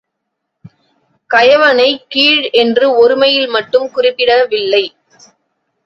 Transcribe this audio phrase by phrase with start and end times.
[1.29, 4.83] கயவனைக் கீழ் என்று ஒருமையில் மட்டும் குறிப்பிடவில்லை.